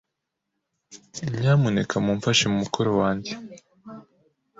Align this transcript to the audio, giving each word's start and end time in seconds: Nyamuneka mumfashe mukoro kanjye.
Nyamuneka 1.39 1.95
mumfashe 2.05 2.45
mukoro 2.57 2.89
kanjye. 2.99 3.31